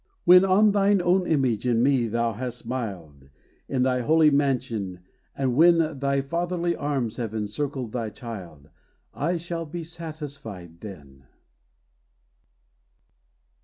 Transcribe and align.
When 0.25 0.43
on 0.43 0.71
thine 0.71 0.99
own 0.99 1.27
image 1.27 1.67
in 1.67 1.83
me 1.83 2.07
thou 2.07 2.33
hast 2.33 2.57
smiled, 2.57 3.29
In 3.69 3.83
thy 3.83 4.01
holy 4.01 4.31
mansion, 4.31 5.01
and 5.37 5.55
when 5.55 5.99
Thy 5.99 6.21
fatherly 6.21 6.75
arms 6.75 7.17
have 7.17 7.35
encircled 7.35 7.91
thy 7.91 8.09
child, 8.09 8.69
O 8.69 8.69
I 9.21 9.37
shall 9.37 9.67
be 9.67 9.83
satisfied 9.83 10.79
then! 10.79 11.25